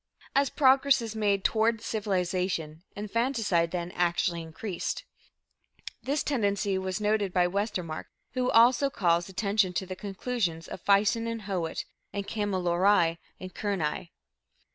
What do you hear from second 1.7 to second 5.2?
civilization, infanticide, then, actually increased.